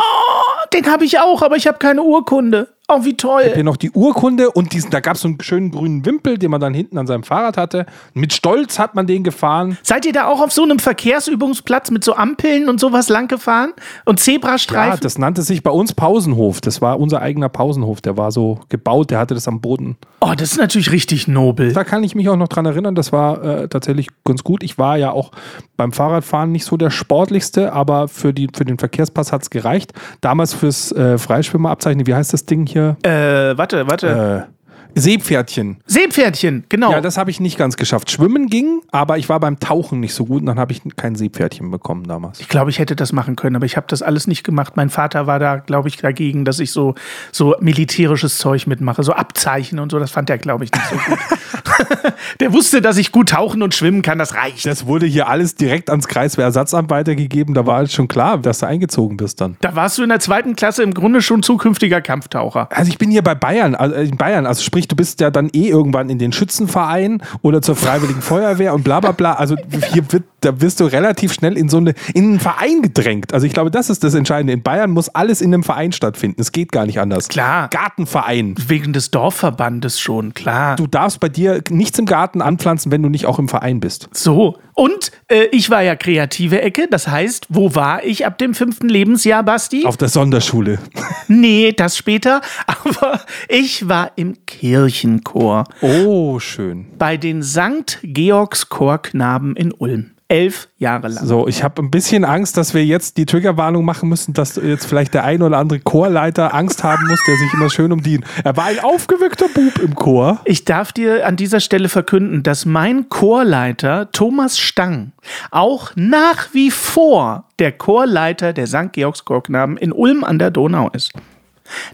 [0.74, 2.70] Den habe ich auch, aber ich habe keine Urkunde.
[2.94, 3.52] Oh, wie toll.
[3.54, 6.52] Hier noch die Urkunde und diesen, da gab es so einen schönen grünen Wimpel, den
[6.52, 7.86] man dann hinten an seinem Fahrrad hatte.
[8.14, 9.78] Mit Stolz hat man den gefahren.
[9.82, 13.72] Seid ihr da auch auf so einem Verkehrsübungsplatz mit so Ampeln und sowas lang gefahren?
[14.04, 15.00] Und Ja, Zebrastreifen?
[15.02, 16.60] das nannte sich bei uns Pausenhof.
[16.60, 18.02] Das war unser eigener Pausenhof.
[18.02, 19.96] Der war so gebaut, der hatte das am Boden.
[20.20, 21.72] oh, das ist natürlich richtig nobel.
[21.72, 24.64] Da kann ich mich auch noch dran erinnern, das war äh, tatsächlich ganz gut.
[24.64, 25.32] Ich war ja auch
[25.78, 29.94] beim Fahrradfahren nicht so der sportlichste, aber für, die, für den Verkehrspass hat es gereicht.
[30.20, 32.81] Damals fürs äh, Freischwimmerabzeichnen, wie heißt das Ding hier?
[33.04, 34.48] Äh, warte, warte.
[34.48, 34.61] Äh,
[34.96, 35.78] Seepferdchen.
[35.86, 36.92] Seepferdchen, genau.
[36.92, 38.12] Ja, das habe ich nicht ganz geschafft.
[38.12, 41.16] Schwimmen ging, aber ich war beim Tauchen nicht so gut und dann habe ich kein
[41.16, 42.40] Seepferdchen bekommen damals.
[42.40, 44.76] ich glaube, ich hätte das machen können, aber ich habe das alles nicht gemacht.
[44.76, 46.96] Mein Vater war da, glaube ich, dagegen, dass ich so,
[47.32, 50.00] so militärisches Zeug mitmache, so Abzeichen und so.
[50.00, 51.20] Das fand er, glaube ich, nicht so gut.
[52.40, 54.66] Der wusste, dass ich gut tauchen und schwimmen kann, das reicht.
[54.66, 57.54] Das wurde hier alles direkt ans Kreiswehrersatzamt weitergegeben.
[57.54, 59.58] Da war halt schon klar, dass du eingezogen bist dann.
[59.62, 62.68] Da warst du in der zweiten Klasse im Grunde schon zukünftiger Kampftaucher.
[62.72, 65.50] Also ich bin hier bei Bayern, also in Bayern, also sprich, du bist ja dann
[65.54, 69.34] eh irgendwann in den Schützenverein oder zur Freiwilligen Feuerwehr und bla bla bla.
[69.34, 69.56] Also
[69.92, 73.34] hier wird, da wirst du relativ schnell in so eine, in einen Verein gedrängt.
[73.34, 74.54] Also ich glaube, das ist das Entscheidende.
[74.54, 76.42] In Bayern muss alles in einem Verein stattfinden.
[76.42, 77.28] Es geht gar nicht anders.
[77.28, 77.70] Klar.
[77.70, 78.56] Gartenverein.
[78.68, 80.76] Wegen des Dorfverbandes schon, klar.
[80.76, 84.10] Du darfst bei dir nichts im Garten anpflanzen, wenn du nicht auch im Verein bist.
[84.14, 84.58] So.
[84.82, 88.90] Und äh, ich war ja kreative Ecke, das heißt, wo war ich ab dem fünften
[88.90, 89.86] Lebensjahr, Basti?
[89.86, 90.80] Auf der Sonderschule.
[91.28, 92.42] Nee, das später.
[92.66, 96.88] Aber ich war im Kirchenchor Oh, schön.
[96.98, 98.00] bei den St.
[98.02, 100.14] Georgs Chorknaben in Ulm.
[100.32, 101.26] Elf Jahre lang.
[101.26, 104.86] So, ich habe ein bisschen Angst, dass wir jetzt die Triggerwarnung machen müssen, dass jetzt
[104.86, 108.22] vielleicht der ein oder andere Chorleiter Angst haben muss, der sich immer schön um die.
[108.46, 110.40] Er war ein aufgeweckter Bub im Chor.
[110.46, 115.12] Ich darf dir an dieser Stelle verkünden, dass mein Chorleiter Thomas Stang
[115.52, 118.94] auch nach wie vor der Chorleiter der St.
[118.94, 121.12] Georgs Chorknaben in Ulm an der Donau ist.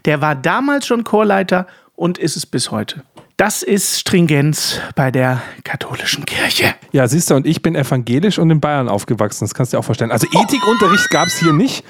[0.05, 3.01] Der war damals schon Chorleiter und ist es bis heute.
[3.37, 6.73] Das ist Stringenz bei der katholischen Kirche.
[6.91, 9.43] Ja, siehst du, und ich bin evangelisch und in Bayern aufgewachsen.
[9.43, 10.09] Das kannst du dir auch vorstellen.
[10.09, 11.85] Also Ethikunterricht gab es hier nicht.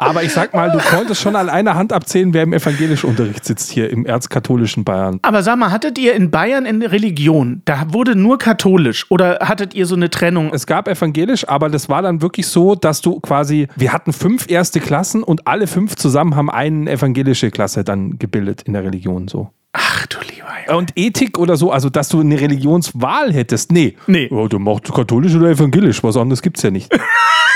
[0.00, 3.44] Aber ich sag mal, du konntest schon an einer Hand abzählen, wer im evangelischen Unterricht
[3.44, 5.18] sitzt hier im erzkatholischen Bayern.
[5.20, 7.60] Aber sag mal, hattet ihr in Bayern eine Religion?
[7.66, 10.52] Da wurde nur katholisch oder hattet ihr so eine Trennung?
[10.54, 14.50] Es gab evangelisch, aber das war dann wirklich so, dass du quasi, wir hatten fünf
[14.50, 19.28] erste Klassen und alle fünf zusammen haben eine evangelische Klasse dann gebildet in der Religion
[19.28, 19.50] so.
[19.72, 20.78] Ach du lieber Junge.
[20.78, 23.96] Und Ethik oder so, also dass du eine Religionswahl hättest, nee.
[24.06, 24.28] Nee.
[24.30, 26.90] Ja, du machst katholisch oder evangelisch, was anderes gibt's ja nicht.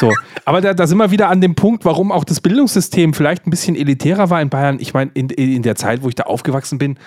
[0.00, 0.14] So,
[0.46, 3.50] aber da, da sind wir wieder an dem Punkt, warum auch das Bildungssystem vielleicht ein
[3.50, 4.78] bisschen elitärer war in Bayern.
[4.80, 6.98] Ich meine, in, in der Zeit, wo ich da aufgewachsen bin,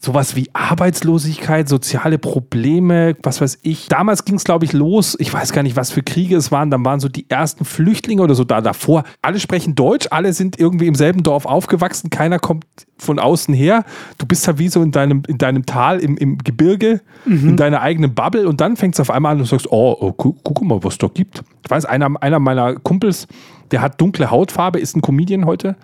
[0.00, 3.86] sowas wie Arbeitslosigkeit, soziale Probleme, was weiß ich.
[3.86, 5.16] Damals ging es, glaube ich, los.
[5.20, 6.70] Ich weiß gar nicht, was für Kriege es waren.
[6.72, 9.04] Dann waren so die ersten Flüchtlinge oder so da davor.
[9.22, 12.10] Alle sprechen Deutsch, alle sind irgendwie im selben Dorf aufgewachsen.
[12.10, 12.64] Keiner kommt
[13.02, 13.84] von außen her.
[14.18, 17.80] Du bist halt wie so in deinem, in deinem Tal, im, im Gebirge, in deiner
[17.82, 18.48] eigenen Bubble.
[18.48, 20.82] Und dann fängt es auf einmal an und du sagst, oh, oh gu guck mal,
[20.82, 21.42] was es da gibt.
[21.64, 23.26] Ich weiß, einer, einer meiner Kumpels,
[23.70, 25.76] der hat dunkle Hautfarbe, ist ein Comedian heute.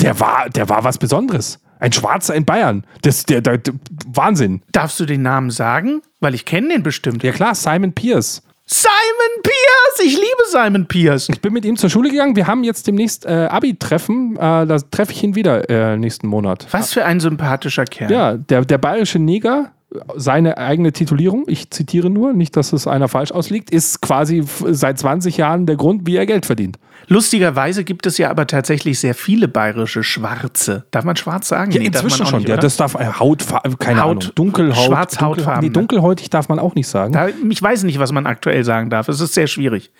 [0.00, 1.60] Der war, der war was Besonderes.
[1.78, 2.86] Ein Schwarzer in Bayern.
[3.02, 3.74] Das, der, der, der,
[4.06, 4.62] Wahnsinn.
[4.70, 6.00] Darfst du den Namen sagen?
[6.20, 7.24] Weil ich kenne den bestimmt.
[7.24, 8.42] Ja klar, Simon Pierce.
[8.66, 10.06] Simon Pierce!
[10.06, 11.28] Ich liebe Simon Pierce.
[11.28, 12.36] Ich bin mit ihm zur Schule gegangen.
[12.36, 14.36] Wir haben jetzt demnächst äh, Abi-Treffen.
[14.36, 16.66] Äh, da treffe ich ihn wieder äh, nächsten Monat.
[16.70, 18.10] Was für ein sympathischer Kerl.
[18.10, 19.72] Ja, der, der bayerische Neger,
[20.16, 24.98] seine eigene Titulierung, ich zitiere nur, nicht, dass es einer falsch auslegt, ist quasi seit
[24.98, 26.78] 20 Jahren der Grund, wie er Geld verdient.
[27.08, 30.84] Lustigerweise gibt es ja aber tatsächlich sehr viele bayerische Schwarze.
[30.92, 31.72] Darf man schwarz sagen?
[31.72, 32.38] Ja, Nee, darf man inzwischen auch schon.
[32.40, 34.34] nicht, ja, das darf äh, Hautfarbe, keine Haut- Ahnung.
[34.36, 34.84] Dunkelhaut.
[34.86, 35.72] Schwarzhautfarben, Dunkel, nee, ne?
[35.72, 37.12] dunkelhäutig darf man auch nicht sagen.
[37.12, 39.08] Da, ich weiß nicht, was man aktuell sagen darf.
[39.08, 39.90] Es ist sehr schwierig.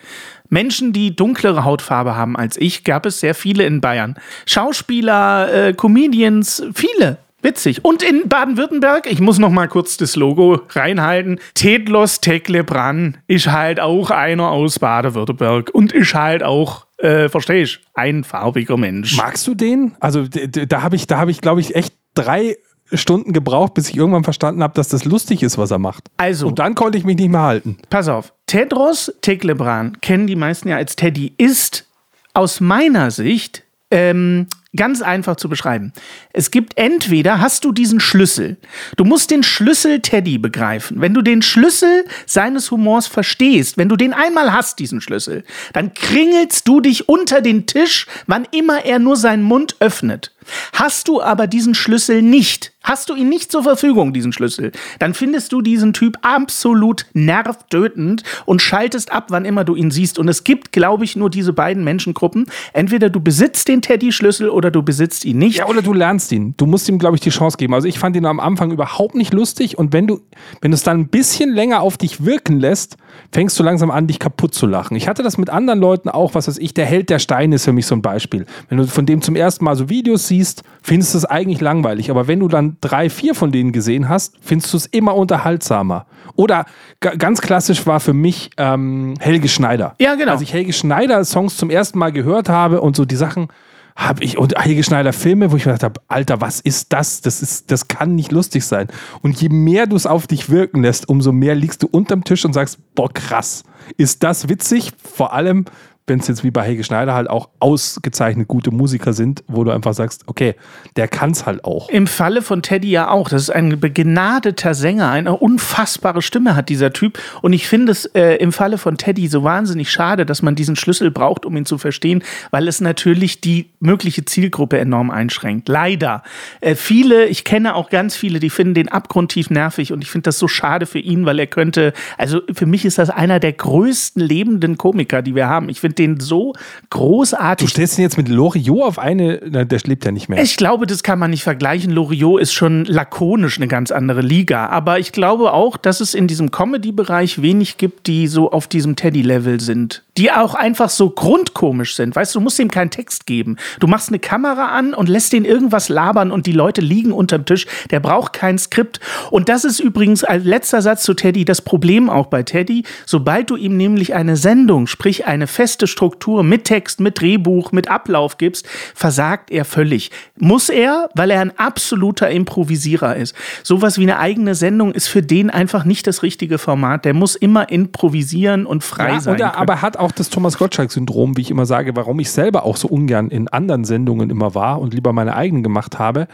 [0.49, 4.15] Menschen, die dunklere Hautfarbe haben als ich, gab es sehr viele in Bayern.
[4.45, 7.17] Schauspieler, äh, Comedians, viele.
[7.43, 7.83] Witzig.
[7.83, 11.39] Und in Baden-Württemberg, ich muss noch mal kurz das Logo reinhalten.
[11.53, 17.81] Tedlos Teklebran ist halt auch einer aus Baden-Württemberg und ist halt auch, äh, verstehe ich,
[17.93, 19.17] ein farbiger Mensch.
[19.17, 19.91] Magst du den?
[19.99, 22.55] Also da habe ich, da habe ich, glaube ich, echt drei
[22.93, 26.09] Stunden gebraucht, bis ich irgendwann verstanden habe, dass das lustig ist, was er macht.
[26.17, 27.77] Also, Und dann konnte ich mich nicht mehr halten.
[27.89, 31.87] Pass auf, Tedros Teklebran, kennen die meisten ja als Teddy, ist
[32.33, 35.93] aus meiner Sicht ähm, ganz einfach zu beschreiben.
[36.31, 38.57] Es gibt entweder, hast du diesen Schlüssel,
[38.97, 40.99] du musst den Schlüssel Teddy begreifen.
[40.99, 45.93] Wenn du den Schlüssel seines Humors verstehst, wenn du den einmal hast, diesen Schlüssel, dann
[45.93, 50.32] kringelst du dich unter den Tisch, wann immer er nur seinen Mund öffnet.
[50.73, 55.13] Hast du aber diesen Schlüssel nicht, hast du ihn nicht zur Verfügung, diesen Schlüssel, dann
[55.13, 60.19] findest du diesen Typ absolut nervtötend und schaltest ab, wann immer du ihn siehst.
[60.19, 62.45] Und es gibt, glaube ich, nur diese beiden Menschengruppen.
[62.73, 65.57] Entweder du besitzt den Teddy-Schlüssel oder du besitzt ihn nicht.
[65.57, 66.53] Ja, oder du lernst ihn.
[66.57, 67.73] Du musst ihm, glaube ich, die Chance geben.
[67.73, 70.21] Also ich fand ihn am Anfang überhaupt nicht lustig und wenn du,
[70.61, 72.97] wenn du es dann ein bisschen länger auf dich wirken lässt,
[73.31, 74.95] fängst du langsam an, dich kaputt zu lachen.
[74.95, 77.65] Ich hatte das mit anderen Leuten auch, was weiß ich, der Held der Steine ist
[77.65, 78.45] für mich so ein Beispiel.
[78.69, 80.32] Wenn du von dem zum ersten Mal so Videos siehst,
[80.81, 82.09] findest du es eigentlich langweilig.
[82.09, 86.05] Aber wenn du dann drei, vier von denen gesehen hast, findest du es immer unterhaltsamer.
[86.35, 86.65] Oder
[86.99, 89.95] ga- ganz klassisch war für mich ähm, Helge Schneider.
[89.99, 90.31] Ja, genau.
[90.33, 93.47] Als ich Helge Schneider Songs zum ersten Mal gehört habe und so die Sachen
[93.95, 97.21] habe ich und Helge Schneider Filme, wo ich mir gedacht habe, Alter, was ist das?
[97.21, 98.87] Das ist das kann nicht lustig sein.
[99.21, 102.43] Und je mehr du es auf dich wirken lässt, umso mehr liegst du unterm Tisch
[102.43, 103.63] und sagst, boah, krass.
[103.97, 104.93] Ist das witzig?
[104.97, 105.65] Vor allem
[106.05, 109.71] wenn es jetzt wie bei Helge Schneider halt auch ausgezeichnet gute Musiker sind, wo du
[109.71, 110.55] einfach sagst, okay,
[110.97, 111.87] der kann es halt auch.
[111.89, 113.29] Im Falle von Teddy ja auch.
[113.29, 117.19] Das ist ein begnadeter Sänger, eine unfassbare Stimme hat dieser Typ.
[117.41, 120.75] Und ich finde es äh, im Falle von Teddy so wahnsinnig schade, dass man diesen
[120.75, 125.69] Schlüssel braucht, um ihn zu verstehen, weil es natürlich die mögliche Zielgruppe enorm einschränkt.
[125.69, 126.23] Leider.
[126.59, 130.23] Äh, viele, ich kenne auch ganz viele, die finden den abgrundtief nervig und ich finde
[130.23, 133.53] das so schade für ihn, weil er könnte, also für mich ist das einer der
[133.53, 135.69] größten lebenden Komiker, die wir haben.
[135.69, 136.53] Ich finde den so
[136.89, 137.67] großartig.
[137.67, 140.41] Du stellst ihn jetzt mit Loriot auf eine, na, der lebt ja nicht mehr.
[140.41, 141.91] Ich glaube, das kann man nicht vergleichen.
[141.91, 144.67] Loriot ist schon lakonisch eine ganz andere Liga.
[144.67, 148.95] Aber ich glaube auch, dass es in diesem Comedy-Bereich wenig gibt, die so auf diesem
[148.95, 150.02] Teddy-Level sind.
[150.17, 152.15] Die auch einfach so grundkomisch sind.
[152.15, 153.57] Weißt du, du musst ihm keinen Text geben.
[153.79, 157.45] Du machst eine Kamera an und lässt den irgendwas labern und die Leute liegen unterm
[157.45, 157.65] Tisch.
[157.89, 158.99] Der braucht kein Skript.
[159.31, 162.83] Und das ist übrigens als letzter Satz zu Teddy das Problem auch bei Teddy.
[163.07, 167.87] Sobald du ihm nämlich eine Sendung, sprich eine feste Struktur mit Text, mit Drehbuch, mit
[167.89, 170.11] Ablauf gibst, versagt er völlig.
[170.37, 173.35] Muss er, weil er ein absoluter Improvisierer ist.
[173.63, 177.05] Sowas wie eine eigene Sendung ist für den einfach nicht das richtige Format.
[177.05, 179.39] Der muss immer improvisieren und frei Ja, sein.
[179.39, 179.61] er können.
[179.61, 182.87] aber hat auch das Thomas Gottschalk-Syndrom, wie ich immer sage, warum ich selber auch so
[182.87, 186.27] ungern in anderen Sendungen immer war und lieber meine eigenen gemacht habe.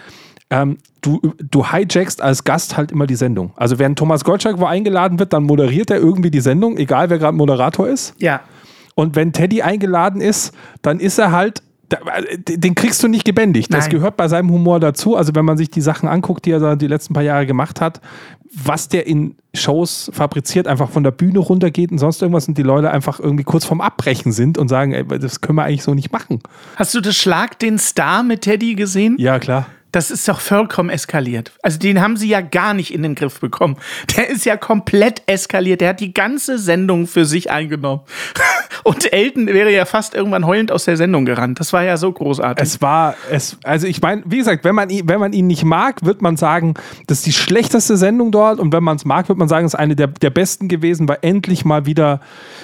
[0.49, 3.51] Ähm, du, du hijackst als Gast halt immer die Sendung.
[3.55, 7.19] Also wenn Thomas Gottschalk wo eingeladen wird, dann moderiert er irgendwie die Sendung, egal wer
[7.19, 8.15] gerade Moderator ist.
[8.17, 8.41] ja.
[8.95, 11.63] Und wenn Teddy eingeladen ist, dann ist er halt,
[12.47, 13.73] den kriegst du nicht gebändigt.
[13.73, 13.91] Das Nein.
[13.91, 15.15] gehört bei seinem Humor dazu.
[15.15, 17.81] Also wenn man sich die Sachen anguckt, die er da die letzten paar Jahre gemacht
[17.81, 18.01] hat,
[18.51, 22.63] was der in Shows fabriziert, einfach von der Bühne runtergeht und sonst irgendwas und die
[22.63, 25.93] Leute einfach irgendwie kurz vorm Abbrechen sind und sagen, ey, das können wir eigentlich so
[25.93, 26.41] nicht machen.
[26.75, 29.15] Hast du das Schlag den Star mit Teddy gesehen?
[29.19, 29.67] Ja, klar.
[29.91, 31.51] Das ist doch vollkommen eskaliert.
[31.63, 33.77] Also den haben sie ja gar nicht in den Griff bekommen.
[34.15, 35.81] Der ist ja komplett eskaliert.
[35.81, 38.01] Der hat die ganze Sendung für sich eingenommen.
[38.83, 41.59] Und Elton wäre ja fast irgendwann heulend aus der Sendung gerannt.
[41.59, 42.65] Das war ja so großartig.
[42.65, 45.65] Es war, es, also ich meine, wie gesagt, wenn man, ihn, wenn man ihn nicht
[45.65, 46.75] mag, wird man sagen,
[47.07, 49.73] das ist die schlechteste Sendung dort und wenn man es mag, wird man sagen, es
[49.73, 52.21] ist eine der, der besten gewesen, weil endlich mal wieder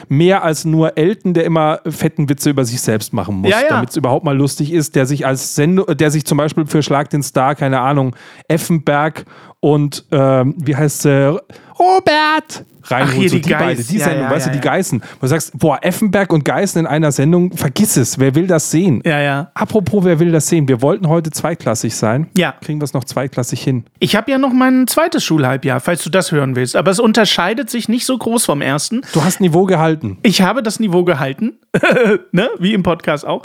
[0.07, 3.69] mehr als nur Elton, der immer fetten Witze über sich selbst machen muss, Ja, ja.
[3.69, 6.81] damit es überhaupt mal lustig ist, der sich als Sendung, der sich zum Beispiel für
[6.81, 8.15] Schlag den Star, keine Ahnung,
[8.47, 9.25] Effenberg
[9.59, 11.39] und ähm, wie heißt sie?
[11.79, 12.63] Robert!
[12.87, 14.63] Reinholt, Ach, hier so die die beide, die Ja, Sendung, ja, weißt ja, du, die.
[14.63, 15.01] Geißen.
[15.01, 18.69] Wo du sagst, boah, Effenberg und Geißen in einer Sendung, vergiss es, wer will das
[18.69, 19.01] sehen?
[19.03, 19.49] ja, ja.
[19.55, 20.67] Apropos, wer will das sehen?
[20.67, 22.27] Wir wollten heute zweiklassig sein.
[22.37, 22.53] Ja.
[22.61, 23.85] Kriegen wir es noch zweiklassig hin?
[23.97, 26.75] Ich habe ja noch mein zweites Schulhalbjahr, falls du das hören willst.
[26.75, 29.01] Aber es unterscheidet sich nicht so groß vom ersten.
[29.13, 30.19] Du hast Niveau gehalten.
[30.21, 31.53] Ich habe das Niveau gehalten,
[32.31, 32.49] ne?
[32.59, 33.41] wie im Podcast auch.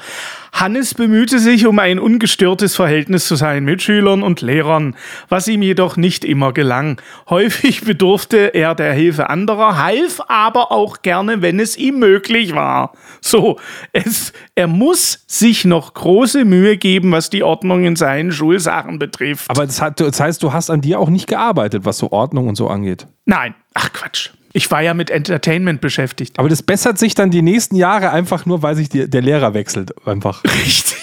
[0.52, 4.96] Hannes bemühte sich um ein ungestörtes Verhältnis zu seinen Mitschülern und Lehrern,
[5.30, 7.00] was ihm jedoch nicht immer gelang.
[7.28, 12.92] Häufig bedurfte er der Hilfe anderer, half aber auch gerne, wenn es ihm möglich war.
[13.20, 13.58] So,
[13.92, 19.50] es, er muss sich noch große Mühe geben, was die Ordnung in seinen Schulsachen betrifft.
[19.50, 22.48] Aber das, hat, das heißt, du hast an dir auch nicht gearbeitet, was so Ordnung
[22.48, 23.06] und so angeht.
[23.24, 24.30] Nein, ach Quatsch.
[24.52, 26.38] Ich war ja mit Entertainment beschäftigt.
[26.38, 29.54] Aber das bessert sich dann die nächsten Jahre einfach nur, weil sich die, der Lehrer
[29.54, 29.94] wechselt.
[30.06, 30.42] Einfach.
[30.44, 30.98] Richtig.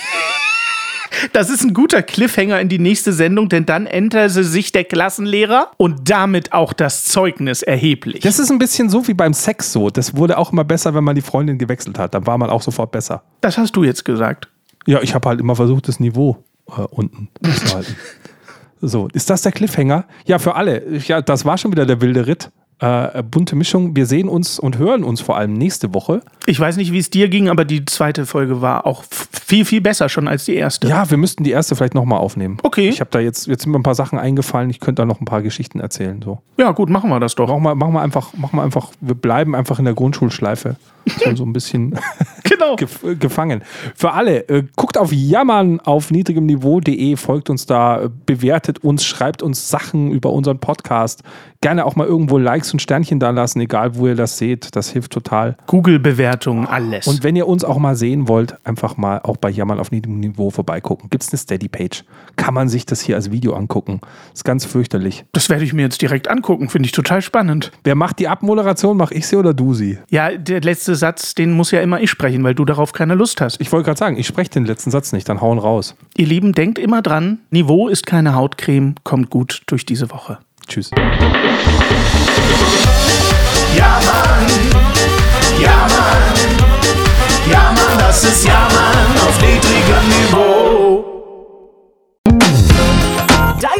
[1.34, 5.72] Das ist ein guter Cliffhanger in die nächste Sendung, denn dann änderte sich der Klassenlehrer
[5.78, 8.22] und damit auch das Zeugnis erheblich.
[8.22, 9.90] Das ist ein bisschen so wie beim Sex so.
[9.90, 12.14] Das wurde auch immer besser, wenn man die Freundin gewechselt hat.
[12.14, 13.24] Dann war man auch sofort besser.
[13.42, 14.48] Das hast du jetzt gesagt.
[14.86, 17.96] Ja, ich habe halt immer versucht, das Niveau äh, unten zu halten.
[18.80, 20.06] So, ist das der Cliffhanger?
[20.26, 20.98] Ja, für alle.
[21.00, 22.52] Ja, das war schon wieder der wilde Ritt.
[22.80, 23.96] Äh, bunte Mischung.
[23.96, 26.22] Wir sehen uns und hören uns vor allem nächste Woche.
[26.46, 29.82] Ich weiß nicht, wie es dir ging, aber die zweite Folge war auch viel, viel
[29.82, 30.88] besser schon als die erste.
[30.88, 32.58] Ja, wir müssten die erste vielleicht nochmal aufnehmen.
[32.62, 32.90] Okay.
[32.90, 34.70] Ich habe da jetzt, jetzt sind mir ein paar Sachen eingefallen.
[34.70, 36.22] Ich könnte da noch ein paar Geschichten erzählen.
[36.24, 36.40] So.
[36.58, 37.48] Ja, gut, machen wir das doch.
[37.48, 40.76] Machen wir, machen wir einfach, machen wir einfach, wir bleiben einfach in der Grundschulschleife.
[41.26, 41.98] So, so ein bisschen
[42.44, 42.76] Genau.
[42.76, 43.62] gef gefangen.
[43.96, 49.06] Für alle, äh, guckt auf jammern auf niedrigem Niveau.de, folgt uns da, äh, bewertet uns,
[49.06, 51.24] schreibt uns Sachen über unseren Podcast.
[51.60, 54.76] Gerne auch mal irgendwo Likes und Sternchen da lassen, egal wo ihr das seht.
[54.76, 55.58] Das hilft total.
[55.66, 57.08] Google-Bewertungen, alles.
[57.08, 60.20] Und wenn ihr uns auch mal sehen wollt, einfach mal auch bei Jammern auf niedrigem
[60.20, 61.10] Niveau vorbeigucken.
[61.10, 62.04] Gibt es eine Steady-Page?
[62.36, 64.02] Kann man sich das hier als Video angucken?
[64.34, 65.26] Ist ganz fürchterlich.
[65.32, 67.72] das werde ich mir jetzt direkt angucken, finde ich total spannend.
[67.84, 68.96] Wer macht die Abmoderation?
[68.96, 69.98] Mach ich sie oder du sie?
[70.12, 73.40] Ja, der letzte Satz, den muss ja immer ich sprechen, weil du darauf keine Lust
[73.40, 73.62] hast.
[73.62, 75.96] Ich wollte gerade sagen, ich spreche den letzten Satz nicht, dann hauen raus.
[76.16, 80.40] Ihr Lieben, denkt immer dran, Niveau ist keine Hautcreme, kommt gut durch diese Woche.
[80.68, 80.92] Tschüss.
[83.76, 84.48] Ja, Mann.
[85.62, 86.28] Ja, Mann.
[87.52, 90.57] Ja, Mann, das ist Ja, Mann auf niedrigem Niveau.